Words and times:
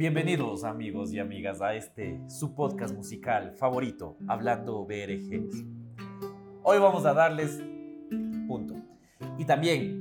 Bienvenidos 0.00 0.64
amigos 0.64 1.12
y 1.12 1.18
amigas 1.18 1.60
a 1.60 1.74
este 1.74 2.18
su 2.26 2.54
podcast 2.54 2.94
musical 2.94 3.52
favorito, 3.58 4.16
Hablando 4.28 4.86
BRGs. 4.86 5.62
Hoy 6.62 6.78
vamos 6.78 7.04
a 7.04 7.12
darles 7.12 7.62
punto. 8.48 8.76
Y 9.36 9.44
también 9.44 9.98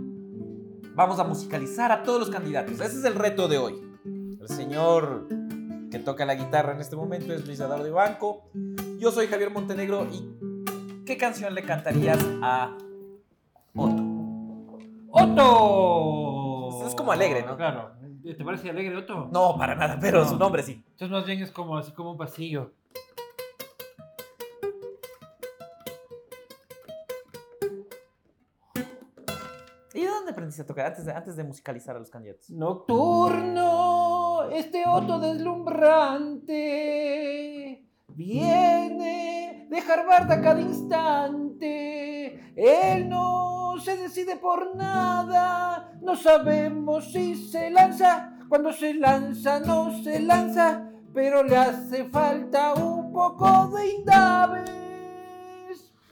vamos 0.95 1.19
a 1.19 1.25
musicalizar 1.25 1.91
a 1.91 2.01
todos 2.01 2.17
los 2.17 2.29
candidatos. 2.29 2.75
Ese 2.75 2.99
es 2.99 3.03
el 3.03 3.15
reto 3.15 3.49
de 3.49 3.57
hoy. 3.57 3.75
El 4.39 4.47
señor 4.47 5.27
que 5.91 5.99
toca 5.99 6.25
la 6.25 6.35
guitarra 6.35 6.71
en 6.71 6.79
este 6.79 6.95
momento 6.95 7.33
es 7.33 7.45
Luis 7.45 7.59
Eduardo 7.59 7.91
Banco. 7.91 8.49
Yo 8.99 9.11
soy 9.11 9.27
Javier 9.27 9.51
Montenegro 9.51 10.07
y 10.09 11.03
¿qué 11.03 11.17
canción 11.17 11.53
le 11.53 11.63
cantarías 11.63 12.25
a 12.41 12.73
Otto? 13.75 14.03
¡Otto! 15.09 16.87
Es 16.87 16.95
como 16.95 17.11
alegre, 17.11 17.43
¿no? 17.45 17.57
Claro. 17.57 17.99
¿Te 18.23 18.43
parece 18.43 18.69
alegre 18.69 18.97
Otto? 18.97 19.29
No, 19.31 19.55
para 19.57 19.75
nada, 19.75 19.97
pero 19.99 20.23
No. 20.23 20.29
su 20.29 20.37
nombre 20.37 20.61
sí. 20.63 20.83
Entonces 20.91 21.09
más 21.09 21.25
bien 21.25 21.41
es 21.41 21.51
como 21.51 21.77
así 21.77 21.91
como 21.93 22.11
un 22.11 22.17
pasillo. 22.17 22.73
¿Y 29.93 30.01
de 30.01 30.07
dónde 30.07 30.31
aprendiste 30.31 30.61
a 30.61 30.65
tocar 30.65 30.85
antes 30.87 31.05
de, 31.05 31.11
antes 31.13 31.35
de 31.35 31.43
musicalizar 31.43 31.95
a 31.95 31.99
los 31.99 32.09
candidatos? 32.11 32.49
Nocturno, 32.51 34.49
este 34.51 34.83
Otto 34.87 35.19
deslumbrante 35.19 37.83
viene 38.09 39.67
de 39.69 39.79
Harvard 39.79 40.31
a 40.31 40.41
cada 40.41 40.61
instante. 40.61 42.53
Él 42.55 43.09
no 43.09 43.58
se 43.77 43.97
decide 43.97 44.37
por 44.37 44.75
nada, 44.75 45.91
no 46.01 46.15
sabemos 46.15 47.11
si 47.11 47.35
se 47.35 47.69
lanza. 47.69 48.33
Cuando 48.47 48.73
se 48.73 48.93
lanza, 48.95 49.59
no 49.59 49.91
se 50.03 50.19
lanza, 50.19 50.89
pero 51.13 51.43
le 51.43 51.55
hace 51.57 52.05
falta 52.05 52.73
un 52.73 53.11
poco 53.13 53.67
de 53.75 53.89
indaves. 53.89 54.69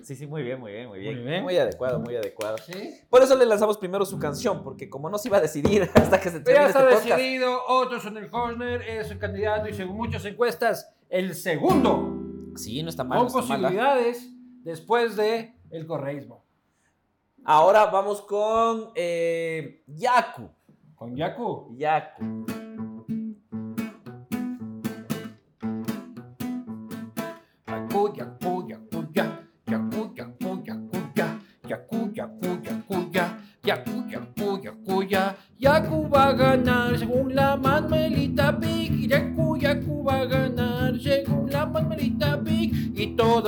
Sí, 0.03 0.15
sí, 0.15 0.25
muy 0.25 0.41
bien, 0.43 0.59
muy 0.59 0.71
bien, 0.71 0.87
muy 0.87 0.99
bien. 0.99 1.15
Muy 1.15 1.23
bien. 1.25 1.43
Muy 1.43 1.57
adecuado, 1.57 1.99
muy 1.99 2.15
adecuado. 2.15 2.57
¿Sí? 2.59 2.93
Por 3.09 3.21
eso 3.23 3.35
le 3.35 3.45
lanzamos 3.45 3.77
primero 3.77 4.05
su 4.05 4.17
canción, 4.19 4.63
porque 4.63 4.89
como 4.89 5.09
no 5.09 5.17
se 5.17 5.27
iba 5.27 5.37
a 5.37 5.41
decidir 5.41 5.89
hasta 5.95 6.21
que 6.21 6.29
se 6.29 6.39
Pero 6.39 6.59
termine 6.59 6.63
ya 6.63 6.67
este 6.67 6.79
está 6.79 6.95
podcast. 7.01 7.17
decidido, 7.19 7.59
Otto 7.67 7.99
Sonnenhorner 7.99 8.81
es 8.83 9.11
el 9.11 9.19
candidato 9.19 9.67
y 9.67 9.73
según 9.73 9.97
muchas 9.97 10.23
encuestas, 10.25 10.93
el 11.09 11.35
segundo 11.35 12.13
Sí, 12.55 12.81
no 12.83 12.89
está 12.89 13.03
mal. 13.03 13.19
con 13.19 13.33
no 13.33 13.39
está 13.39 13.53
mal. 13.57 13.61
posibilidades 13.61 14.29
después 14.63 15.15
de 15.17 15.55
el 15.71 15.85
correísmo. 15.85 16.45
Ahora 17.49 17.85
vamos 17.85 18.21
con 18.23 18.91
eh, 18.93 19.81
Yaku. 19.87 20.49
Con 20.95 21.15
Yaku. 21.15 21.73
Yaku. 21.77 22.43
Yaku, 27.69 28.11
Yaku, 28.17 28.67
Yaku, 28.67 28.99
ya. 29.15 29.25
Yaku, 29.65 30.11
Yaku, 30.17 30.49
Yaku, 30.67 30.99
ya. 31.15 31.27
Yaku, 31.69 32.11
Yaku, 32.13 32.49
Yaku, 32.67 32.95
ya. 33.15 33.25
Yaku, 33.63 33.95
Yaku, 34.11 34.47
Yaku, 34.65 35.03
ya. 35.07 35.35
Yaku 35.57 36.09
va 36.11 36.27
a 36.27 36.33
ganar 36.33 36.99
según 36.99 37.33
la 37.33 37.55
Manuelita 37.55 38.06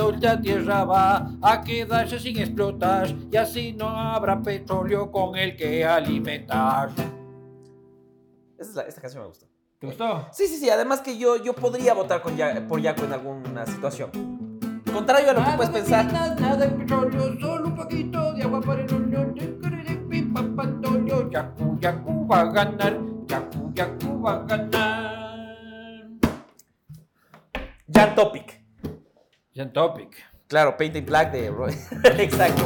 la 0.08 0.40
tierra 0.40 0.84
va 0.84 1.30
a 1.42 1.60
quedarse 1.62 2.18
sin 2.18 2.38
explotar. 2.38 3.08
Y 3.30 3.36
así 3.36 3.72
no 3.72 3.88
habrá 3.88 4.40
petróleo 4.40 5.10
con 5.10 5.36
el 5.36 5.56
que 5.56 5.84
alimentar. 5.84 6.90
Esa 8.58 8.70
es 8.70 8.74
la- 8.76 8.82
esta 8.82 9.00
canción 9.00 9.22
me 9.22 9.28
gustó. 9.28 9.46
¿Te 9.78 9.86
gustó? 9.86 10.26
Sí, 10.32 10.46
sí, 10.46 10.56
sí. 10.56 10.68
Además 10.70 11.00
que 11.00 11.16
yo, 11.18 11.36
yo 11.42 11.52
podría 11.54 11.94
votar 11.94 12.20
con 12.22 12.36
Ya- 12.36 12.66
por 12.68 12.80
Yaku 12.80 13.04
en 13.04 13.12
alguna 13.12 13.66
situación. 13.66 14.10
Contrario 14.92 15.30
a 15.30 15.32
lo 15.34 15.44
que 15.44 15.50
puedes 15.56 15.72
de 15.72 15.78
pensar. 15.80 16.06
minas, 16.06 16.40
nada 16.40 16.56
de 16.56 16.68
petróleo, 16.68 17.40
solo 17.40 17.68
un 17.68 17.76
poquito 17.76 18.32
de 18.34 18.42
agua 18.42 18.60
para 18.60 18.82
el 18.82 18.92
horno. 18.94 19.20
Yaku, 21.30 21.78
Yaku 21.80 22.26
va 22.26 22.40
a 22.40 22.44
ganar, 22.50 22.98
Yaku, 23.28 23.72
Yaku 23.72 24.20
va 24.22 24.32
a 24.34 24.38
ganar. 24.44 26.08
Jan 27.92 28.14
Topic. 28.14 28.39
Jan 29.60 29.72
Topic. 29.74 30.16
Claro, 30.48 30.74
Painting 30.74 31.04
Black 31.04 31.32
de 31.32 31.50
Roy. 31.50 31.74
Exacto. 32.18 32.62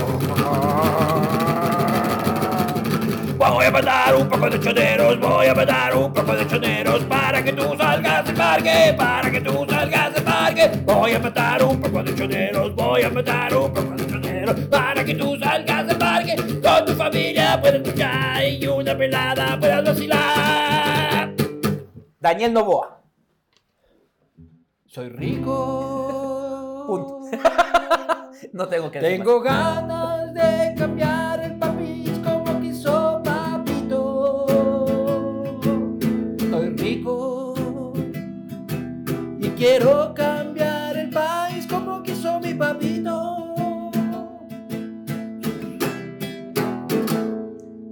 Voy 3.36 3.64
a 3.66 3.70
matar 3.72 4.14
un 4.14 4.28
poco 4.28 4.48
de 4.48 4.60
choneros, 4.60 5.18
voy 5.18 5.46
a 5.48 5.54
matar 5.54 5.96
un 5.96 6.12
poco 6.12 6.36
de 6.36 6.46
choneros 6.46 7.02
para 7.04 7.42
que 7.42 7.52
tú 7.52 7.76
salgas 7.76 8.24
de 8.24 8.32
parque, 8.32 8.94
para 8.96 9.30
que 9.30 9.40
tú 9.40 9.66
salgas 9.68 10.14
de 10.14 10.20
parque. 10.22 10.70
Voy 10.84 11.12
a 11.14 11.18
matar 11.18 11.64
un 11.64 11.80
poco 11.80 12.02
de 12.04 12.14
choneros, 12.14 12.74
voy 12.76 13.02
a 13.02 13.10
matar 13.10 13.56
un 13.56 13.74
poco 13.74 13.90
de 13.96 14.06
choneros 14.06 14.60
para 14.70 15.04
que 15.04 15.14
tú 15.16 15.36
salgas 15.36 15.88
de 15.88 15.94
parque. 15.96 16.36
Con 16.36 16.86
tu 16.86 16.92
familia 16.94 17.60
puedes 17.60 17.82
escuchar 17.82 18.44
y 18.44 18.66
una 18.68 18.96
pelada 18.96 19.58
puedes 19.58 19.84
vacilar. 19.84 21.34
Daniel 22.20 22.52
Novoa. 22.52 23.02
Soy 24.86 25.08
rico. 25.08 26.23
Punto. 26.86 27.20
No 28.52 28.68
tengo 28.68 28.90
que 28.90 29.00
decir 29.00 29.18
Tengo 29.18 29.40
ganas 29.40 30.34
de 30.34 30.74
cambiar 30.76 31.40
el 31.40 31.58
país 31.58 32.10
como 32.22 32.60
quiso 32.60 33.20
papito. 33.24 34.46
Soy 36.50 36.76
rico 36.76 37.54
y 39.40 39.48
quiero 39.50 40.12
cambiar 40.14 40.96
el 40.96 41.10
país 41.10 41.66
como 41.66 42.02
quiso 42.02 42.38
mi 42.40 42.54
papito. 42.54 43.90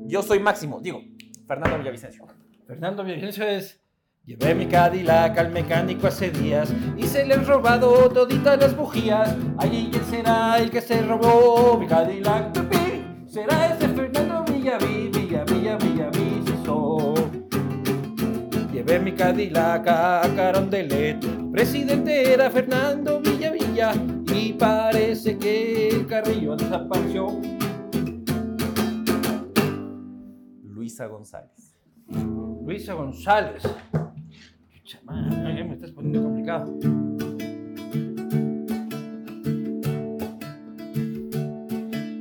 Yo 0.07 0.23
soy 0.23 0.39
Máximo. 0.41 0.81
Digo, 0.81 1.01
Fernando 1.49 1.79
Villavicencio. 1.79 2.27
Fernando 2.67 3.03
Villavicencio 3.03 3.45
es. 3.47 3.82
Llevé 4.25 4.55
mi 4.55 4.67
Cadillac 4.67 5.37
al 5.37 5.51
mecánico 5.51 6.07
hace 6.07 6.31
días 6.31 6.73
y 6.97 7.03
se 7.09 7.27
le 7.27 7.35
han 7.35 7.45
robado 7.45 8.09
toditas 8.09 8.57
las 8.57 8.77
bujías. 8.77 9.35
Allí 9.59 9.89
quién 9.91 10.05
será 10.05 10.61
el 10.61 10.71
que 10.71 10.81
se 10.81 11.03
robó 11.03 11.77
mi 11.77 11.89
Cadillac. 11.89 12.53
Será 13.27 13.75
ese 13.75 13.89
Fernando 13.89 14.45
Villaví, 14.45 15.11
Villa, 15.13 15.43
Villa, 15.43 15.77
Villavicencio. 15.77 17.15
Llevé 18.73 19.01
mi 19.01 19.11
Cadillac 19.11 19.89
a 19.89 20.23
Carondelet. 20.37 21.19
Presidente 21.51 22.33
era 22.33 22.49
Fernando 22.49 23.21
Villavilla 23.21 23.93
y 24.33 24.53
parece 24.53 25.37
que 25.37 25.89
el 25.89 26.07
carrillo 26.07 26.55
desapareció. 26.55 27.41
Luisa 30.63 31.07
González. 31.07 31.75
Luisa 32.65 32.95
González. 32.95 33.65
Ya 34.93 35.65
me 35.65 35.73
estás 35.73 35.91
poniendo 35.93 36.23
complicado. 36.23 36.79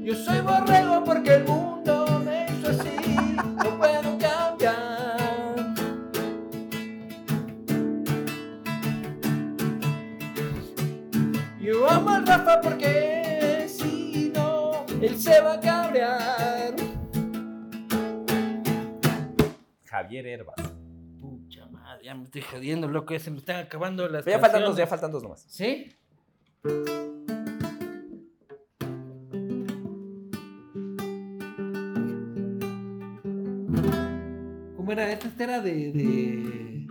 Yo 0.04 0.16
soy 0.16 0.40
borrego 0.40 1.04
porque 1.04 1.36
el 1.36 1.44
mundo 1.44 2.22
me 2.24 2.46
hizo 2.46 2.70
así. 2.70 3.36
No 3.64 3.78
puedo 3.78 4.18
cambiar. 4.18 5.76
Yo 11.60 11.90
amo 11.90 12.10
al 12.10 12.26
Rafa 12.26 12.62
porque 12.62 13.66
si 13.68 14.32
no, 14.34 14.86
él 15.02 15.20
se 15.20 15.42
va 15.42 15.54
a 15.54 15.60
cabrear. 15.60 16.76
Javier 19.86 20.26
Herbas. 20.26 20.71
Ya 22.04 22.16
me 22.16 22.24
estoy 22.26 22.42
jodiendo, 22.42 22.88
loco, 22.88 23.14
ya 23.14 23.20
se 23.20 23.30
me 23.32 23.38
están 23.38 23.58
acabando 23.58 24.08
las 24.08 24.26
ya 24.26 24.40
faltan 24.40 24.64
dos, 24.64 24.76
ya 24.78 24.88
faltan 24.88 25.12
dos 25.12 25.22
nomás. 25.24 25.46
¿Sí? 25.48 25.96
¿Cómo 34.78 34.92
era 34.92 35.12
esta? 35.12 35.30
Era 35.44 35.62
de... 35.62 35.92
de... 35.92 36.88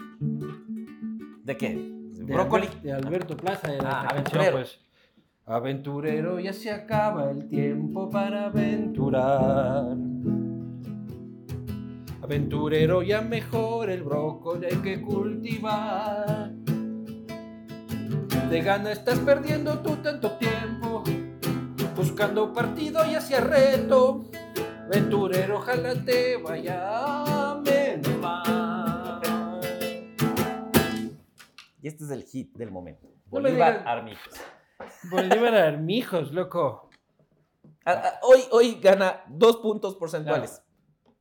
¿De 1.44 1.56
qué? 1.56 1.70
de 2.14 2.24
Brócoli. 2.34 2.66
Albert- 2.66 2.82
de 2.82 2.92
Alberto 2.92 3.36
Plaza. 3.36 3.72
Era 3.74 3.90
Ah, 4.02 4.08
aventurero. 4.08 4.52
pues. 4.52 4.78
Aventurero, 5.46 6.38
ya 6.38 6.52
se 6.52 6.70
acaba 6.70 7.30
el 7.30 7.48
tiempo 7.48 8.08
para 8.08 8.46
aventurar. 8.46 9.96
Aventurero, 12.30 13.02
ya 13.02 13.22
mejor 13.22 13.90
el 13.90 14.04
brócoli 14.04 14.66
hay 14.66 14.76
que 14.76 15.02
cultivar. 15.02 16.52
De 18.48 18.62
gana 18.62 18.92
estás 18.92 19.18
perdiendo 19.18 19.80
tú 19.80 19.96
tanto 19.96 20.38
tiempo, 20.38 21.02
buscando 21.96 22.52
partido 22.52 23.04
y 23.04 23.16
hacia 23.16 23.40
reto. 23.40 24.30
Aventurero, 24.84 25.56
ojalá 25.56 25.92
te 26.04 26.36
vaya 26.36 27.56
menos. 27.64 28.08
Y 31.82 31.88
este 31.88 32.04
es 32.04 32.10
el 32.12 32.22
hit 32.22 32.56
del 32.56 32.70
momento. 32.70 33.08
No 33.08 33.40
Bolívar 33.40 33.82
Armijos. 33.84 34.34
Bolívar 35.10 35.54
Armijos, 35.56 36.30
loco. 36.30 36.90
Ah, 37.84 38.00
ah, 38.04 38.20
hoy, 38.22 38.42
hoy 38.52 38.78
gana 38.80 39.24
dos 39.26 39.56
puntos 39.56 39.96
porcentuales. 39.96 40.62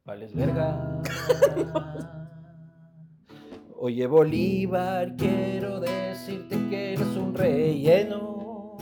Vales 0.09 0.33
verga. 0.33 0.75
Oye, 3.77 4.07
Bolívar, 4.07 5.15
quiero 5.15 5.79
decirte 5.79 6.57
que 6.67 6.94
eres 6.94 7.15
un 7.15 7.35
relleno. 7.35 8.75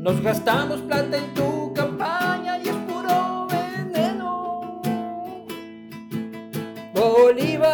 Nos 0.00 0.20
gastamos 0.20 0.80
plata 0.80 1.16
en 1.16 1.32
tu 1.32 1.72
campaña 1.72 2.58
y 2.58 2.68
es 2.68 2.74
puro 2.88 3.46
veneno. 3.46 4.82
Bolívar, 6.92 7.70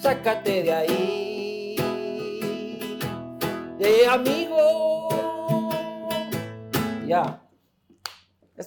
sácate 0.00 0.62
de 0.62 0.72
ahí. 0.72 1.76
De 3.80 4.06
amigo. 4.06 4.47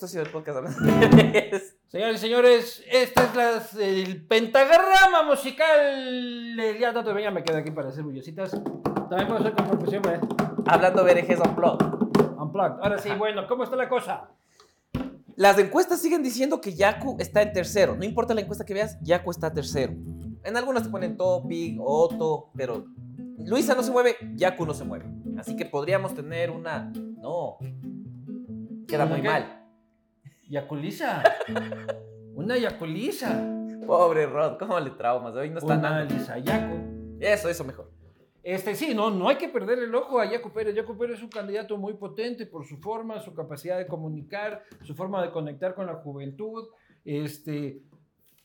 Esto 0.01 0.07
ha 0.07 0.09
sido 0.09 0.23
el 0.23 0.29
podcast. 0.31 0.79
Señores 1.87 2.15
y 2.15 2.17
señores, 2.17 2.83
este 2.91 3.21
es 3.21 3.35
las- 3.35 3.75
el 3.75 4.25
pentagrama 4.25 5.21
musical 5.27 6.55
del 6.57 6.75
día 6.79 6.91
tanto 6.91 7.15
ya 7.19 7.29
me 7.29 7.43
quedo 7.43 7.57
aquí 7.59 7.69
para 7.69 7.89
hacer 7.89 8.03
bullecitas. 8.03 8.49
También 8.49 9.27
puedo 9.27 9.41
hacer 9.41 9.53
con 9.53 9.67
percusión, 9.69 10.01
¿eh? 10.09 10.19
Hablando 10.65 11.03
on 11.03 11.55
plot. 11.55 11.83
Unplugged. 12.35 12.79
Ahora 12.81 12.97
sí, 12.97 13.09
bueno, 13.15 13.45
¿cómo 13.47 13.63
está 13.63 13.75
la 13.75 13.87
cosa? 13.87 14.31
Las 15.35 15.59
encuestas 15.59 16.01
siguen 16.01 16.23
diciendo 16.23 16.61
que 16.61 16.73
Yaku 16.73 17.17
está 17.19 17.43
en 17.43 17.53
tercero. 17.53 17.95
No 17.95 18.03
importa 18.03 18.33
la 18.33 18.41
encuesta 18.41 18.65
que 18.65 18.73
veas, 18.73 18.97
Yaku 19.03 19.29
está 19.29 19.53
tercero. 19.53 19.93
En 20.43 20.57
algunas 20.57 20.81
te 20.81 20.89
ponen 20.89 21.15
Topic, 21.15 21.77
Otto, 21.79 22.49
pero 22.55 22.85
Luisa 23.37 23.75
no 23.75 23.83
se 23.83 23.91
mueve, 23.91 24.15
Yaku 24.33 24.65
no 24.65 24.73
se 24.73 24.83
mueve. 24.83 25.05
Así 25.37 25.55
que 25.55 25.65
podríamos 25.65 26.15
tener 26.15 26.49
una. 26.49 26.91
No. 26.95 27.57
Queda 28.87 29.05
¿Una 29.05 29.13
muy 29.15 29.21
mal. 29.21 29.60
Yaculiza. 30.51 31.23
Una 32.35 32.57
yaculiza. 32.57 33.41
Pobre 33.87 34.25
Rod, 34.25 34.57
¿cómo 34.59 34.77
le 34.81 34.91
traumas? 34.91 35.33
Hoy 35.33 35.49
no 35.49 35.59
está 35.59 35.77
Una 35.77 35.89
nada. 35.89 36.03
lisayaco. 36.03 36.75
Eso, 37.21 37.47
eso 37.47 37.63
mejor. 37.63 37.89
Este, 38.43 38.75
sí, 38.75 38.93
no, 38.93 39.09
no 39.11 39.29
hay 39.29 39.37
que 39.37 39.47
perder 39.47 39.79
el 39.79 39.95
ojo 39.95 40.19
a 40.19 40.29
Yaco 40.29 40.51
Pérez. 40.51 40.75
Yaco 40.75 40.97
Pérez 40.97 41.17
es 41.17 41.23
un 41.23 41.29
candidato 41.29 41.77
muy 41.77 41.93
potente 41.93 42.45
por 42.45 42.65
su 42.65 42.77
forma, 42.79 43.21
su 43.21 43.33
capacidad 43.33 43.77
de 43.77 43.87
comunicar, 43.87 44.63
su 44.83 44.93
forma 44.93 45.21
de 45.21 45.31
conectar 45.31 45.73
con 45.73 45.85
la 45.85 45.95
juventud. 45.95 46.67
Este, 47.05 47.81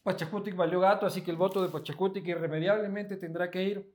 Pachacutic 0.04 0.54
valió 0.54 0.78
gato, 0.78 1.06
así 1.06 1.22
que 1.22 1.32
el 1.32 1.36
voto 1.36 1.60
de 1.60 1.70
Pachacutic 1.70 2.24
irremediablemente 2.28 3.16
tendrá 3.16 3.50
que 3.50 3.64
ir 3.64 3.92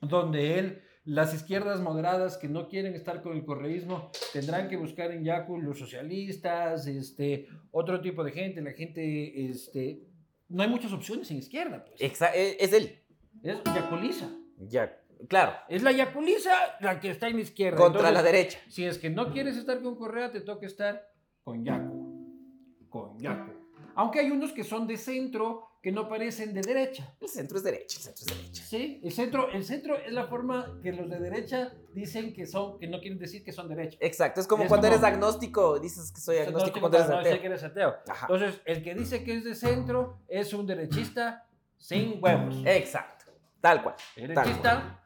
donde 0.00 0.58
él, 0.58 0.82
las 1.04 1.34
izquierdas 1.34 1.80
moderadas 1.80 2.38
que 2.38 2.48
no 2.48 2.68
quieren 2.68 2.94
estar 2.94 3.22
con 3.22 3.36
el 3.36 3.44
correísmo, 3.44 4.10
tendrán 4.32 4.68
que 4.68 4.76
buscar 4.76 5.12
en 5.12 5.22
Yacu 5.24 5.58
los 5.60 5.78
socialistas, 5.78 6.86
este, 6.86 7.46
otro 7.70 8.00
tipo 8.00 8.24
de 8.24 8.32
gente, 8.32 8.62
la 8.62 8.72
gente, 8.72 9.50
este, 9.50 10.00
no 10.48 10.62
hay 10.62 10.68
muchas 10.68 10.92
opciones 10.92 11.30
en 11.30 11.38
izquierda, 11.38 11.84
pues. 11.84 12.00
Exa- 12.00 12.32
eh, 12.34 12.56
es 12.58 12.72
él. 12.72 12.98
Es 13.42 13.62
Yaculiza. 13.64 14.30
Ya, 14.58 14.98
claro. 15.28 15.52
Es 15.68 15.82
la 15.82 15.92
Yaculiza 15.92 16.52
la 16.80 16.98
que 17.00 17.10
está 17.10 17.28
en 17.28 17.36
la 17.36 17.42
izquierda. 17.42 17.76
Contra 17.76 18.08
Entonces, 18.08 18.14
la 18.14 18.22
derecha. 18.22 18.58
Si 18.68 18.84
es 18.84 18.96
que 18.98 19.10
no 19.10 19.30
quieres 19.32 19.56
estar 19.58 19.82
con 19.82 19.96
Correa, 19.96 20.30
te 20.30 20.40
toca 20.40 20.66
estar 20.66 21.06
con 21.42 21.64
Yacu. 21.64 22.86
Con 22.88 23.18
Yacu. 23.18 23.52
Aunque 23.96 24.20
hay 24.20 24.30
unos 24.30 24.52
que 24.52 24.64
son 24.64 24.86
de 24.86 24.96
centro 24.96 25.68
que 25.84 25.92
no 25.92 26.08
parecen 26.08 26.54
de 26.54 26.62
derecha. 26.62 27.14
El 27.20 27.28
centro 27.28 27.58
es 27.58 27.62
derecha, 27.62 27.98
el 27.98 28.02
centro 28.04 28.24
es 28.26 28.38
derecha. 28.38 28.62
Sí, 28.64 29.00
el 29.04 29.12
centro, 29.12 29.50
el 29.50 29.62
centro 29.64 29.98
es 29.98 30.10
la 30.14 30.26
forma 30.28 30.80
que 30.82 30.92
los 30.92 31.10
de 31.10 31.18
derecha 31.20 31.74
dicen 31.92 32.32
que 32.32 32.46
son, 32.46 32.78
que 32.78 32.86
no 32.86 33.00
quieren 33.00 33.18
decir 33.18 33.44
que 33.44 33.52
son 33.52 33.68
derecha. 33.68 33.98
Exacto, 34.00 34.40
es 34.40 34.46
como 34.46 34.62
Es 34.62 34.68
cuando 34.70 34.88
como- 34.88 34.94
eres 34.96 35.04
agnóstico, 35.04 35.78
dices 35.78 36.10
que 36.10 36.22
soy 36.22 36.38
agnóstico 36.38 36.76
No, 36.76 36.80
cuando 36.80 36.96
eres 36.96 37.10
no, 37.10 37.18
ateo. 37.18 37.32
sé 37.34 37.40
que 37.40 37.46
eres 37.48 37.62
ateo. 37.64 37.96
Ajá. 38.08 38.26
Entonces, 38.30 38.62
el 38.64 38.82
que 38.82 38.94
dice 38.94 39.22
que 39.24 39.34
es 39.36 39.44
de 39.44 39.54
centro 39.54 40.20
es 40.26 40.54
un 40.54 40.66
derechista 40.66 41.46
sin 41.76 42.16
huevos. 42.18 42.56
Exacto, 42.64 43.26
tal 43.60 43.82
cual. 43.82 43.96
Derechista 44.16 45.04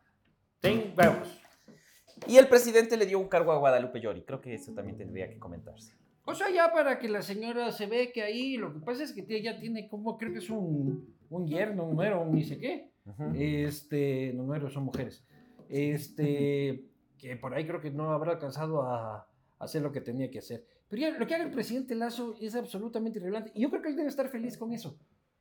sin 0.63 0.95
huevos. 0.97 1.29
Y 2.29 2.37
el 2.37 2.47
presidente 2.47 2.97
le 2.97 3.05
dio 3.07 3.19
un 3.19 3.27
cargo 3.29 3.51
a 3.51 3.59
Guadalupe 3.59 4.01
Llori. 4.01 4.23
Creo 4.23 4.41
que 4.41 4.55
eso 4.55 4.73
también 4.75 4.97
tendría 4.97 5.29
que 5.29 5.41
comentarse. 5.41 5.93
O 6.31 6.35
sea, 6.35 6.51
ya 6.51 6.71
para 6.71 6.99
que 6.99 7.09
la 7.09 7.23
señora 7.23 7.73
se 7.73 7.87
ve 7.87 8.13
que 8.13 8.23
ahí, 8.23 8.59
lo 8.59 8.75
que 8.75 8.81
pasa 8.81 9.03
es 9.03 9.15
que 9.15 9.25
ella 9.29 9.59
tiene 9.59 9.89
como, 9.89 10.19
creo 10.19 10.31
que 10.31 10.41
es 10.41 10.51
un, 10.51 11.15
un 11.31 11.47
yerno, 11.47 11.87
un 11.87 11.97
nuero, 11.97 12.21
un 12.21 12.35
ni 12.35 12.45
sé 12.45 12.59
qué. 12.59 12.91
Este, 13.35 14.35
no 14.35 14.43
nueros, 14.43 14.75
son 14.75 14.85
mujeres. 14.85 15.25
Este, 15.71 16.85
que 17.17 17.35
por 17.37 17.55
ahí 17.55 17.67
creo 17.67 17.81
que 17.81 17.91
no 17.91 18.11
habrá 18.11 18.33
alcanzado 18.33 18.83
a, 18.83 19.27
hacer 19.59 19.81
lo 19.81 19.91
que 19.91 20.03
tenía 20.03 20.31
que 20.31 20.41
hacer. 20.41 20.67
Pero 20.91 21.01
ya, 21.01 21.19
lo 21.19 21.27
que 21.27 21.35
haga 21.35 21.45
el 21.45 21.51
presidente 21.51 21.95
Lazo 21.95 22.37
es 22.39 22.55
absolutamente 22.55 23.19
irrelevante. 23.19 23.51
Y 23.55 23.63
yo 23.63 23.71
creo 23.71 23.81
que 23.81 23.89
él 23.89 23.97
debe 23.97 24.11
estar 24.11 24.29
feliz 24.29 24.59
con 24.59 24.75
eso. 24.75 24.99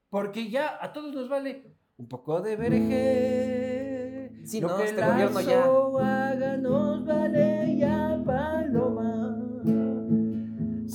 Porque 0.10 0.50
ya 0.50 0.78
a 0.82 0.94
todos 0.94 1.14
nos 1.14 1.28
vale 1.28 1.76
un 1.98 2.08
poco 2.08 2.40
de 2.42 2.56
bereje. 2.56 4.32
Sí, 4.46 4.62
lo 4.62 4.70
no, 4.70 4.78
que 4.78 4.86
este 4.86 5.06
gobierno 5.06 5.42
ya- 5.42 5.58
Lazo 5.58 6.00
haga 6.00 6.56
nos 6.56 7.06
vale 7.06 7.76
ya. 7.76 8.07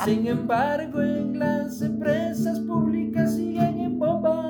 Sin 0.04 0.26
embargo, 0.26 1.00
en 1.00 1.38
las 1.38 1.80
empresas 1.80 2.58
públicas 2.60 3.36
siguen 3.36 3.78
en 3.78 3.98
bomba. 4.00 4.42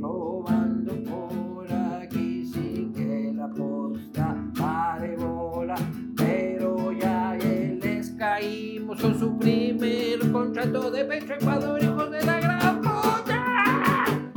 Robando 0.00 0.94
por 1.02 1.66
aquí 1.72 2.46
sin 2.46 2.92
que 2.92 3.32
la 3.34 3.48
posta 3.48 4.36
pare 4.56 5.16
bola. 5.16 5.74
Pero 6.16 6.92
ya 6.92 7.34
les 7.34 8.10
caímos 8.10 9.02
con 9.02 9.18
su 9.18 9.36
primer 9.36 10.30
contrato 10.30 10.90
de 10.92 11.04
Petro 11.04 11.34
Ecuador, 11.34 11.82
hijos 11.82 12.08
de 12.08 12.24
la 12.24 12.40
gran 12.40 12.80
puta. 12.80 14.32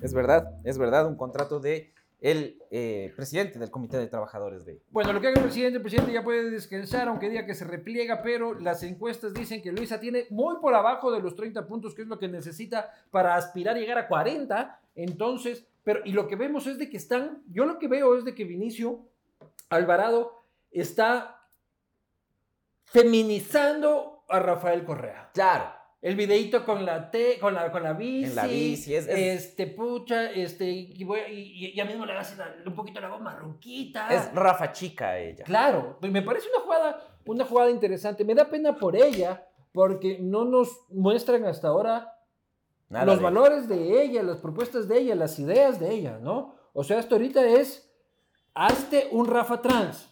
Es 0.00 0.12
verdad, 0.12 0.50
es 0.64 0.78
verdad, 0.78 1.06
un 1.06 1.16
contrato 1.16 1.60
de 1.60 1.92
el 2.20 2.62
eh, 2.70 3.12
presidente 3.16 3.58
del 3.58 3.70
Comité 3.70 3.96
de 3.96 4.06
Trabajadores 4.06 4.64
de... 4.66 4.82
Bueno, 4.90 5.12
lo 5.12 5.20
que 5.20 5.28
haga 5.28 5.38
el 5.38 5.44
presidente, 5.44 5.76
el 5.76 5.82
presidente 5.82 6.12
ya 6.12 6.22
puede 6.22 6.50
descansar, 6.50 7.08
aunque 7.08 7.30
diga 7.30 7.46
que 7.46 7.54
se 7.54 7.64
repliega, 7.64 8.22
pero 8.22 8.54
las 8.54 8.82
encuestas 8.82 9.32
dicen 9.32 9.62
que 9.62 9.72
Luisa 9.72 10.00
tiene 10.00 10.26
muy 10.30 10.56
por 10.60 10.74
abajo 10.74 11.10
de 11.10 11.20
los 11.20 11.34
30 11.34 11.66
puntos, 11.66 11.94
que 11.94 12.02
es 12.02 12.08
lo 12.08 12.18
que 12.18 12.28
necesita 12.28 12.92
para 13.10 13.36
aspirar 13.36 13.76
a 13.76 13.78
llegar 13.78 13.98
a 13.98 14.08
40. 14.08 14.80
Entonces, 14.96 15.64
pero, 15.82 16.00
y 16.04 16.12
lo 16.12 16.28
que 16.28 16.36
vemos 16.36 16.66
es 16.66 16.78
de 16.78 16.90
que 16.90 16.98
están, 16.98 17.42
yo 17.50 17.64
lo 17.64 17.78
que 17.78 17.88
veo 17.88 18.16
es 18.16 18.24
de 18.24 18.34
que 18.34 18.44
Vinicio 18.44 19.00
Alvarado 19.70 20.42
está 20.70 21.46
feminizando 22.84 24.24
a 24.28 24.40
Rafael 24.40 24.84
Correa. 24.84 25.30
Claro, 25.32 25.72
El 26.02 26.16
videito 26.16 26.64
con 26.64 26.86
la 26.86 27.10
T, 27.10 27.38
con 27.38 27.52
la, 27.54 27.70
con 27.70 27.82
la 27.82 27.92
bici. 27.92 28.30
En 28.30 28.34
la 28.36 28.46
bici, 28.46 28.94
es- 28.94 29.06
es- 29.06 29.44
Este, 29.44 29.66
pucha, 29.66 30.30
este, 30.30 30.64
y, 30.70 31.04
voy- 31.04 31.20
y- 31.30 31.66
y 31.66 31.74
ya 31.74 31.84
mismo 31.84 32.06
le 32.06 32.14
hace 32.14 32.36
un 32.64 32.74
poquito 32.74 33.00
la 33.02 33.08
voz 33.10 33.20
marronquita. 33.20 34.08
es 34.08 34.32
Rafa 34.34 34.72
Chica 34.72 35.18
ella. 35.18 35.44
Claro, 35.44 35.98
me 36.00 36.22
parece 36.22 36.48
una 36.54 36.60
jugada, 36.64 37.18
una 37.26 37.44
jugada 37.44 37.70
interesante. 37.70 38.24
Me 38.24 38.34
da 38.34 38.48
pena 38.48 38.76
por 38.78 38.96
ella, 38.96 39.46
porque 39.72 40.18
no 40.20 40.44
nos 40.46 40.70
muestran 40.88 41.44
hasta 41.44 41.68
ahora 41.68 42.16
Nada 42.88 43.04
los 43.04 43.18
de- 43.18 43.22
valores 43.24 43.68
de 43.68 44.02
ella, 44.02 44.22
las 44.22 44.38
propuestas 44.38 44.88
de 44.88 44.98
ella, 45.00 45.14
las 45.14 45.38
ideas 45.38 45.78
de 45.78 45.92
ella, 45.92 46.18
¿no? 46.18 46.54
O 46.72 46.82
sea, 46.82 46.98
esto 46.98 47.16
ahorita 47.16 47.44
es, 47.46 47.92
hazte 48.54 49.08
un 49.12 49.26
Rafa 49.26 49.60
trans. 49.60 50.09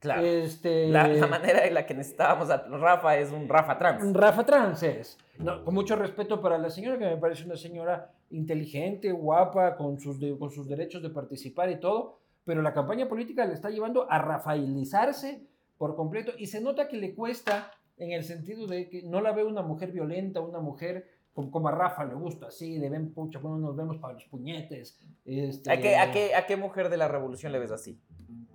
Claro. 0.00 0.24
Este, 0.24 0.88
La, 0.88 1.08
la 1.08 1.26
manera 1.26 1.66
en 1.66 1.74
la 1.74 1.84
que 1.84 1.92
necesitábamos 1.94 2.50
a 2.50 2.58
Rafa 2.68 3.16
es 3.16 3.32
un 3.32 3.48
Rafa 3.48 3.72
un 3.72 3.78
trans. 3.78 4.12
Rafa 4.14 4.46
trans 4.46 4.82
es. 4.84 5.18
No, 5.38 5.64
con 5.64 5.74
mucho 5.74 5.96
respeto 5.96 6.40
para 6.40 6.56
la 6.58 6.70
señora, 6.70 6.98
que 6.98 7.04
me 7.06 7.16
parece 7.16 7.44
una 7.44 7.56
señora 7.56 8.12
inteligente, 8.30 9.10
guapa, 9.10 9.76
con 9.76 9.98
sus, 9.98 10.20
de- 10.20 10.36
con 10.38 10.50
sus 10.50 10.68
derechos 10.68 11.02
de 11.02 11.10
participar 11.10 11.70
y 11.70 11.80
todo, 11.80 12.18
pero 12.44 12.62
la 12.62 12.72
campaña 12.72 13.08
política 13.08 13.44
le 13.44 13.54
está 13.54 13.70
llevando 13.70 14.10
a 14.10 14.18
rafaelizarse 14.20 15.42
por 15.78 15.96
completo 15.96 16.32
y 16.38 16.46
se 16.46 16.60
nota 16.60 16.88
que 16.88 16.96
le 16.96 17.14
cuesta 17.14 17.70
en 17.96 18.12
el 18.12 18.22
sentido 18.24 18.66
de 18.66 18.88
que 18.88 19.02
no 19.02 19.20
la 19.20 19.32
ve 19.32 19.44
una 19.44 19.62
mujer 19.62 19.90
violenta, 19.92 20.40
una 20.40 20.60
mujer 20.60 21.08
como, 21.32 21.68
a 21.68 21.72
Rafa 21.72 22.04
le 22.04 22.14
gusta, 22.14 22.46
así, 22.46 22.78
de 22.78 22.88
ven, 22.90 23.12
pucha, 23.12 23.38
cuando 23.40 23.60
nos 23.60 23.76
vemos 23.76 23.96
para 23.98 24.14
los 24.14 24.24
puñetes. 24.24 24.98
Este, 25.24 25.70
¿A 25.70 25.80
qué, 25.80 25.96
a, 25.96 26.10
qué, 26.10 26.34
¿A 26.34 26.46
qué 26.46 26.56
mujer 26.56 26.88
de 26.88 26.96
la 26.96 27.06
revolución 27.06 27.52
le 27.52 27.60
ves 27.60 27.70
así? 27.70 28.00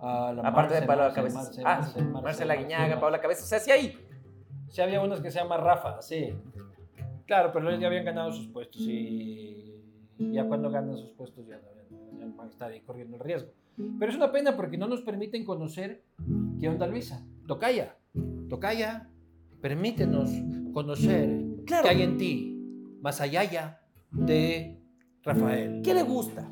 La 0.04 0.42
Aparte 0.48 0.74
de 0.80 0.82
Paula 0.86 1.12
Cabezas. 1.12 1.44
Marce, 1.44 1.62
Ah, 1.64 1.76
Marce, 1.78 2.00
Marce, 2.02 2.22
Marcela 2.22 2.54
Marce, 2.54 2.62
Guiñaga. 2.68 3.00
Paula 3.00 3.20
Cabezas. 3.20 3.44
O 3.44 3.48
sea, 3.48 3.58
sí 3.60 3.70
hay. 3.70 3.98
Sí, 4.68 4.80
había 4.82 5.00
unas 5.00 5.20
que 5.20 5.30
se 5.30 5.38
llama 5.38 5.56
Rafa, 5.56 6.02
sí. 6.02 6.34
Claro, 7.26 7.50
pero 7.52 7.68
ellos 7.68 7.80
ya 7.80 7.86
habían 7.86 8.04
ganado 8.04 8.32
sus 8.32 8.48
puestos 8.48 8.82
y 8.82 9.74
ya 10.18 10.46
cuando 10.46 10.70
ganan 10.70 10.96
sus 10.98 11.10
puestos 11.12 11.46
ya 11.46 11.56
no, 11.56 12.18
ya 12.18 12.26
no 12.26 12.34
van 12.36 12.48
a 12.48 12.50
estar 12.50 12.70
ahí 12.70 12.80
corriendo 12.80 13.16
el 13.16 13.22
riesgo. 13.22 13.50
Pero 13.98 14.10
es 14.10 14.16
una 14.16 14.30
pena 14.30 14.54
porque 14.56 14.76
no 14.76 14.86
nos 14.86 15.00
permiten 15.02 15.44
conocer 15.44 16.02
qué 16.60 16.68
onda 16.68 16.86
Luisa. 16.86 17.24
Tocaya, 17.46 17.96
Tocaya, 18.48 19.08
permítenos 19.60 20.30
conocer 20.72 21.30
Claro. 21.66 21.84
qué 21.84 21.88
hay 21.90 22.02
en 22.02 22.16
ti, 22.18 22.96
más 23.00 23.20
allá 23.20 23.44
ya 23.44 23.80
de 24.10 24.78
Rafael. 25.22 25.80
¿Qué 25.82 25.94
le 25.94 26.02
gusta? 26.02 26.46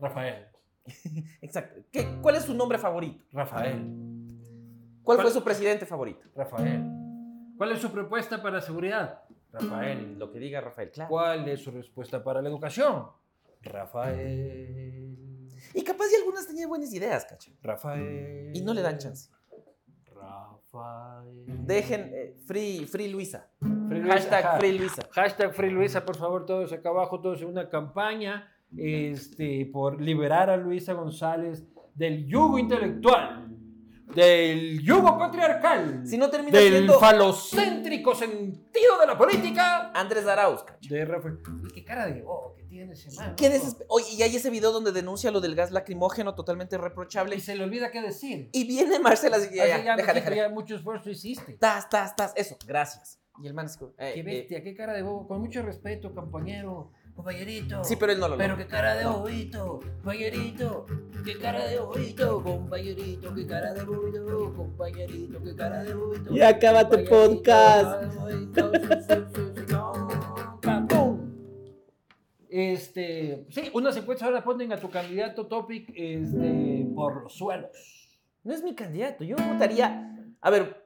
Rafael. 0.00 0.46
Exacto. 1.40 1.82
¿Qué, 1.92 2.18
¿Cuál 2.20 2.36
es 2.36 2.44
su 2.44 2.54
nombre 2.54 2.78
favorito? 2.78 3.24
Rafael. 3.32 3.82
¿Cuál 5.02 5.16
¿Cuál- 5.16 5.20
fue 5.22 5.30
su 5.30 5.42
presidente 5.44 5.86
favorito? 5.86 6.26
Rafael. 6.34 6.82
¿Cuál 7.56 7.72
es 7.72 7.80
su 7.80 7.90
propuesta 7.90 8.42
para 8.42 8.60
seguridad? 8.60 9.22
Rafael. 9.52 10.18
Lo 10.18 10.30
que 10.32 10.38
diga 10.38 10.60
Rafael, 10.60 10.90
claro. 10.90 11.10
¿Cuál 11.10 11.46
es 11.48 11.60
su 11.60 11.70
respuesta 11.70 12.22
para 12.24 12.40
la 12.42 12.48
educación? 12.48 13.06
Rafael. 13.62 15.16
Y 15.74 15.82
capaz 15.84 16.06
y 16.12 16.16
algunas 16.16 16.46
tenían 16.46 16.68
buenas 16.68 16.92
ideas, 16.92 17.24
cacha. 17.24 17.50
Rafael. 17.62 18.50
Y 18.54 18.62
no 18.62 18.74
le 18.74 18.82
dan 18.82 18.98
chance. 18.98 19.30
Rafael. 20.14 21.66
Dejen 21.66 22.10
eh, 22.14 22.34
free, 22.46 22.86
free 22.86 23.08
Luisa. 23.08 23.48
Free 23.60 24.00
Luisa, 24.00 24.14
Hashtag 24.14 24.58
free 24.58 24.78
Luisa. 24.78 25.02
Hashtag 25.12 25.54
Free 25.54 25.70
Luisa, 25.70 26.04
por 26.04 26.16
favor, 26.16 26.46
todos 26.46 26.72
acá 26.72 26.88
abajo, 26.88 27.20
todos 27.20 27.42
en 27.42 27.48
una 27.48 27.68
campaña 27.68 28.51
este, 28.76 29.66
por 29.66 30.00
liberar 30.00 30.50
a 30.50 30.56
Luisa 30.56 30.92
González 30.92 31.64
del 31.94 32.26
yugo 32.26 32.58
intelectual, 32.58 33.48
del 34.14 34.82
yugo 34.82 35.18
patriarcal, 35.18 36.06
Si 36.06 36.18
no 36.18 36.28
termina 36.28 36.58
del 36.58 36.72
siendo 36.72 36.98
falocéntrico 36.98 38.14
sentido 38.14 38.98
de 39.00 39.06
la 39.06 39.16
política. 39.16 39.90
Andrés 39.94 40.26
Arauz. 40.26 40.64
De 40.88 41.04
Rafael. 41.04 41.38
Y 41.68 41.72
qué 41.72 41.84
cara 41.84 42.06
de 42.06 42.22
oh, 42.26 42.54
que 42.54 42.64
tiene 42.64 42.92
ese 42.92 43.10
man. 43.16 43.34
¿Qué 43.36 43.50
desesper- 43.50 43.86
Oye, 43.88 44.06
y 44.12 44.22
hay 44.22 44.36
ese 44.36 44.50
video 44.50 44.70
donde 44.70 44.92
denuncia 44.92 45.30
lo 45.30 45.40
del 45.40 45.54
gas 45.54 45.70
lacrimógeno 45.70 46.34
totalmente 46.34 46.76
reprochable. 46.76 47.36
Y 47.36 47.40
se 47.40 47.54
le 47.54 47.64
olvida 47.64 47.90
qué 47.90 48.02
decir. 48.02 48.50
Y 48.52 48.66
viene 48.66 48.98
Marcela 48.98 49.38
así, 49.38 49.54
ya, 49.54 49.66
ya, 49.66 49.82
ya, 49.82 49.96
deja, 49.96 50.12
deja, 50.12 50.34
ya 50.34 50.48
mucho 50.50 50.76
esfuerzo 50.76 51.08
hiciste. 51.08 51.54
Tas, 51.54 51.88
tas, 51.88 52.14
tas, 52.14 52.32
eso, 52.36 52.56
gracias. 52.66 53.18
Y 53.42 53.46
el 53.46 53.54
man 53.54 53.66
es 53.66 53.78
como, 53.78 53.92
eh, 53.96 54.12
Qué 54.14 54.20
eh, 54.20 54.22
bestia, 54.22 54.62
qué 54.62 54.74
cara 54.74 54.92
de 54.92 55.02
bobo. 55.02 55.26
Con 55.26 55.40
mucho 55.40 55.62
respeto, 55.62 56.14
compañero. 56.14 56.92
Compañerito. 57.14 57.84
Sí, 57.84 57.96
pero 57.96 58.12
él 58.12 58.18
no 58.20 58.26
lo 58.28 58.36
Pero 58.36 58.54
logra. 58.54 58.64
qué 58.64 58.70
cara 58.70 58.94
de 58.94 59.04
bobito, 59.06 59.80
compañerito. 59.80 60.86
Qué 61.24 61.38
cara 61.38 61.66
de 61.66 61.78
bobito, 61.78 62.42
compañerito. 62.42 63.34
Qué 63.34 63.46
cara 63.46 63.74
de 63.74 63.84
bobito, 63.84 64.54
compañerito. 64.56 65.42
Qué 65.42 65.54
cara 65.54 65.84
de 65.84 65.94
bobito. 65.94 66.34
Ya 66.34 66.48
acaba 66.48 66.88
tu 66.88 67.04
podcast. 67.04 68.02
Este, 72.48 73.46
sí, 73.50 73.70
unas 73.72 73.96
encuestas 73.96 74.26
ahora 74.28 74.44
ponen 74.44 74.72
a 74.72 74.76
tu 74.76 74.90
candidato 74.90 75.46
topic 75.46 75.90
este, 75.96 76.86
por 76.94 77.22
los 77.22 77.32
suelos. 77.34 77.70
No 78.44 78.52
es 78.52 78.62
mi 78.62 78.74
candidato. 78.74 79.24
Yo 79.24 79.36
votaría. 79.36 80.16
A 80.40 80.50
ver, 80.50 80.82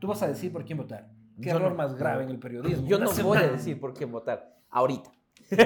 Tú 0.00 0.06
vas 0.06 0.22
a 0.22 0.28
decir 0.28 0.52
por 0.52 0.64
quién 0.64 0.78
votar. 0.78 1.08
Qué 1.42 1.48
Yo 1.50 1.56
error 1.56 1.70
no. 1.72 1.76
más 1.76 1.96
grave 1.96 2.22
en 2.22 2.30
el 2.30 2.38
periodismo. 2.38 2.86
yo 2.86 2.98
Una 2.98 3.06
no 3.06 3.10
voy 3.10 3.36
a 3.36 3.40
semana. 3.40 3.46
decir 3.56 3.80
por 3.80 3.94
quién 3.94 4.12
votar. 4.12 4.57
Ahorita. 4.70 5.10
Pero 5.50 5.64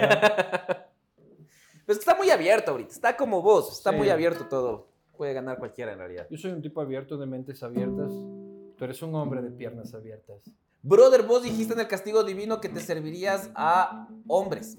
es 1.89 1.97
que 1.97 2.11
está 2.11 2.15
muy 2.15 2.31
abierto 2.31 2.71
ahorita. 2.71 2.91
Está 2.93 3.17
como 3.17 3.43
vos. 3.43 3.73
Está 3.73 3.91
Sí. 3.91 3.97
muy 3.97 4.09
abierto 4.11 4.47
todo. 4.47 4.89
Puede 5.17 5.33
ganar 5.35 5.59
cualquiera 5.59 5.93
en 5.93 5.99
realidad. 5.99 6.27
Yo 6.31 6.39
soy 6.39 6.53
un 6.53 6.63
tipo 6.63 6.81
abierto 6.81 7.17
de 7.19 7.27
mentes 7.27 7.63
abiertas. 7.63 8.13
Tú 8.77 8.85
eres 8.85 9.03
un 9.03 9.15
hombre 9.15 9.43
de 9.43 9.51
piernas 9.51 9.93
abiertas. 9.95 10.43
Brother, 10.83 11.23
vos 11.23 11.43
dijiste 11.43 11.75
en 11.75 11.81
el 11.81 11.87
castigo 11.89 12.25
divino 12.25 12.61
que 12.61 12.69
te 12.69 12.81
servirías 12.81 13.51
a 13.55 14.09
hombres. 14.27 14.77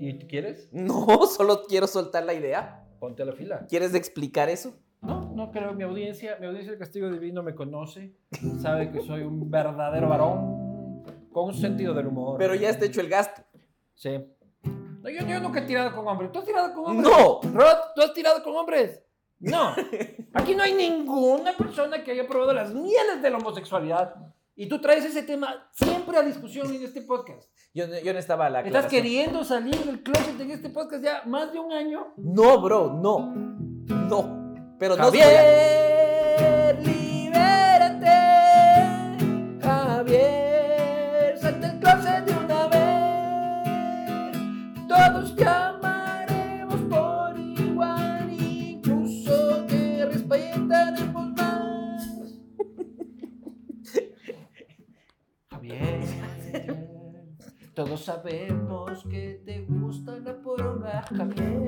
¿Y 0.00 0.18
quieres? 0.26 0.68
No, 0.72 1.26
solo 1.26 1.62
quiero 1.68 1.86
soltar 1.86 2.24
la 2.24 2.34
idea. 2.34 2.84
Ponte 2.98 3.22
a 3.22 3.26
la 3.26 3.32
fila. 3.32 3.66
¿Quieres 3.68 3.94
explicar 3.94 4.48
eso? 4.48 4.74
No, 5.00 5.32
no 5.34 5.52
creo. 5.52 5.72
Mi 5.74 5.84
audiencia, 5.84 6.36
mi 6.40 6.46
audiencia 6.46 6.72
del 6.72 6.78
Castigo 6.80 7.08
Divino 7.10 7.42
me 7.44 7.54
conoce. 7.54 8.12
Sabe 8.60 8.90
que 8.90 9.00
soy 9.00 9.22
un 9.22 9.48
verdadero 9.50 10.08
varón 10.08 10.57
con 11.38 11.54
un 11.54 11.60
sentido 11.60 11.94
del 11.94 12.06
humor. 12.06 12.36
Pero 12.38 12.54
ya 12.54 12.70
está 12.70 12.84
hecho 12.84 13.00
el 13.00 13.08
gasto. 13.08 13.42
Sí. 13.94 14.10
No, 14.64 15.08
yo, 15.10 15.26
yo 15.26 15.40
nunca 15.40 15.60
he 15.60 15.62
tirado 15.62 15.94
con 15.94 16.06
hombres. 16.08 16.32
¿Tú 16.32 16.38
has 16.40 16.44
tirado 16.44 16.72
con 16.74 16.86
hombres? 16.86 17.08
No. 17.10 17.40
Rod, 17.52 17.76
¿tú 17.94 18.02
has 18.02 18.12
tirado 18.12 18.42
con 18.42 18.54
hombres? 18.56 19.02
No. 19.40 19.72
Aquí 20.34 20.56
no 20.56 20.64
hay 20.64 20.72
ninguna 20.74 21.56
persona 21.56 22.02
que 22.02 22.10
haya 22.10 22.26
probado 22.26 22.52
las 22.52 22.74
mieles 22.74 23.22
de 23.22 23.30
la 23.30 23.36
homosexualidad. 23.36 24.16
Y 24.56 24.66
tú 24.68 24.80
traes 24.80 25.04
ese 25.04 25.22
tema 25.22 25.68
siempre 25.72 26.16
a 26.18 26.22
discusión 26.22 26.74
en 26.74 26.82
este 26.82 27.02
podcast. 27.02 27.48
Yo, 27.72 27.86
no- 27.86 28.00
yo 28.00 28.12
no 28.12 28.18
estaba 28.18 28.46
a 28.46 28.50
la 28.50 28.58
Estás 28.62 28.86
aclaración. 28.86 29.02
queriendo 29.04 29.44
salir 29.44 29.76
del 29.84 30.02
closet 30.02 30.40
en 30.40 30.50
este 30.50 30.70
podcast 30.70 31.04
ya 31.04 31.22
más 31.26 31.52
de 31.52 31.60
un 31.60 31.70
año. 31.72 32.14
No, 32.16 32.60
bro, 32.60 32.92
no. 32.94 33.32
No. 34.08 34.76
Pero 34.76 34.96
no 34.96 35.04
Javier, 35.04 35.24
sabemos 58.08 59.04
que 59.10 59.42
te 59.44 59.66
gusta 59.66 60.18
la 60.20 60.34
poronga, 60.40 61.02
Javier. 61.02 61.60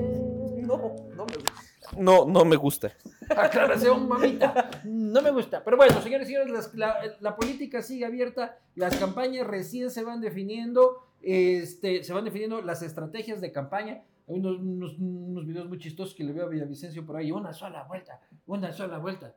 No, 0.65 0.95
no 1.15 1.25
me 1.25 1.35
gusta. 1.35 1.53
No, 1.99 2.25
no 2.25 2.45
me 2.45 2.55
gusta. 2.55 2.91
Aclaración, 3.29 4.07
mamita. 4.07 4.71
No 4.85 5.21
me 5.21 5.29
gusta. 5.31 5.63
Pero 5.63 5.77
bueno, 5.77 6.01
señores 6.01 6.27
y 6.27 6.33
señores, 6.33 6.73
la, 6.73 6.95
la 7.19 7.35
política 7.35 7.83
sigue 7.83 8.05
abierta. 8.05 8.57
Las 8.73 8.97
campañas 8.97 9.45
recién 9.45 9.91
se 9.91 10.03
van 10.03 10.19
definiendo. 10.19 10.97
Este, 11.21 12.03
se 12.03 12.11
van 12.13 12.25
definiendo 12.25 12.59
las 12.63 12.81
estrategias 12.81 13.39
de 13.39 13.51
campaña. 13.51 14.03
Hay 14.27 14.39
unos, 14.39 14.57
unos, 14.59 14.97
unos 14.97 15.45
videos 15.45 15.69
muy 15.69 15.77
chistosos 15.77 16.15
que 16.15 16.23
le 16.23 16.33
veo 16.33 16.45
a 16.45 16.49
Villavicencio 16.49 17.05
por 17.05 17.17
ahí. 17.17 17.31
Una 17.31 17.53
sola 17.53 17.83
vuelta. 17.83 18.19
Una 18.47 18.71
sola 18.71 18.97
vuelta. 18.97 19.35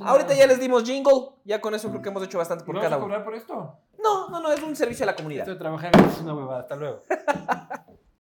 Ahorita 0.00 0.34
ya 0.34 0.46
les 0.46 0.58
dimos 0.58 0.82
jingle. 0.84 1.28
Ya 1.44 1.60
con 1.60 1.74
eso 1.74 1.90
creo 1.90 2.00
que 2.00 2.08
hemos 2.08 2.22
hecho 2.22 2.38
bastante 2.38 2.64
¿Y 2.64 2.66
por 2.66 2.76
vamos 2.76 2.86
cada 2.88 2.96
a 2.96 2.98
uno. 2.98 3.06
cobrar 3.06 3.24
por 3.24 3.34
esto? 3.34 3.78
No, 4.02 4.28
no, 4.28 4.40
no, 4.40 4.52
es 4.52 4.62
un 4.62 4.76
servicio 4.76 5.04
a 5.04 5.06
la 5.06 5.16
comunidad. 5.16 5.42
Estoy 5.48 5.58
trabajando. 5.58 5.98
Es 5.98 6.20
una 6.20 6.34
huevada. 6.34 6.60
Hasta 6.60 6.76
luego. 6.76 7.02